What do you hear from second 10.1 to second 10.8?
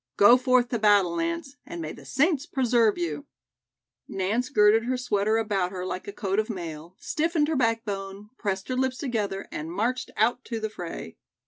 out to the